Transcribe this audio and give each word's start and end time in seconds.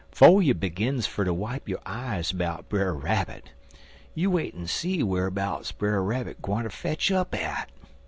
'Fo' 0.11 0.39
you 0.39 0.55
begins 0.55 1.05
fer 1.05 1.23
ter 1.25 1.31
wipe 1.31 1.69
yo' 1.69 1.77
eyes 1.85 2.31
'bout 2.31 2.67
Brer 2.69 2.91
Rabbit, 2.91 3.51
you 4.15 4.31
wait 4.31 4.55
en 4.55 4.65
see 4.65 5.01
whar'bouts 5.03 5.71
Brer 5.71 6.01
Rabbit 6.01 6.41
gwineter 6.41 6.71
fetch 6.71 7.11
up 7.11 7.35
at. 7.35 7.69